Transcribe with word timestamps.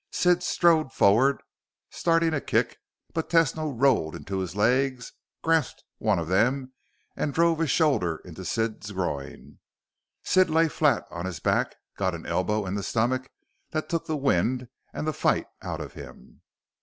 Sid 0.09 0.41
strode 0.41 0.91
forward, 0.91 1.43
starting 1.91 2.33
a 2.33 2.41
kick, 2.41 2.79
but 3.13 3.29
Tesno 3.29 3.71
rolled 3.79 4.15
into 4.15 4.39
his 4.39 4.55
legs, 4.55 5.13
grasped 5.43 5.83
one 5.99 6.17
of 6.17 6.27
them, 6.27 6.73
drove 7.29 7.59
a 7.59 7.67
shoulder 7.67 8.17
into 8.25 8.43
Sid's 8.43 8.93
groin. 8.93 9.59
Sid 10.23 10.49
lit 10.49 10.71
flat 10.71 11.05
on 11.11 11.27
his 11.27 11.39
back, 11.39 11.75
got 11.97 12.15
an 12.15 12.25
elbow 12.25 12.65
in 12.65 12.73
the 12.73 12.81
stomach 12.81 13.29
that 13.69 13.89
took 13.89 14.07
the 14.07 14.17
wind 14.17 14.69
and 14.91 15.05
the 15.05 15.13
fight 15.13 15.45
out 15.61 15.79
of 15.81 15.93
him. 15.93 16.41